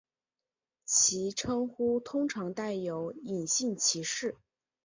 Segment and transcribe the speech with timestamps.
[0.83, 4.35] 其称呼通常带有隐性歧视。